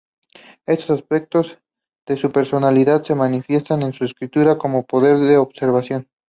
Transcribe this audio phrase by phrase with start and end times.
[0.65, 1.59] Estos aspectos
[2.07, 6.07] de su personalidad se manifiestan en su escritura como poder de observación.